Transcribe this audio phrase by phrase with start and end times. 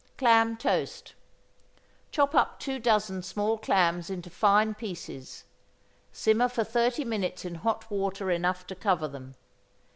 [0.17, 1.13] =Clam Toast.=
[2.09, 5.43] Chop up two dozen small clams into fine pieces;
[6.11, 9.35] simmer for thirty minutes in hot water enough to cover them.